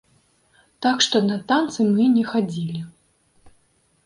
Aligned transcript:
Так 0.85 1.03
што 1.05 1.21
на 1.29 1.37
танцы 1.51 1.85
мы 1.93 2.09
не 2.17 2.23
хадзілі. 2.31 2.81